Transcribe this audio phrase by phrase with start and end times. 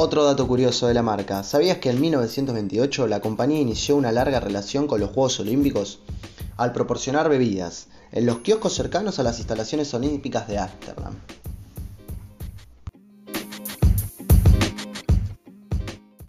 [0.00, 1.42] Otro dato curioso de la marca.
[1.42, 5.98] ¿Sabías que en 1928 la compañía inició una larga relación con los Juegos Olímpicos?
[6.56, 11.16] Al proporcionar bebidas en los kioscos cercanos a las instalaciones olímpicas de Ámsterdam.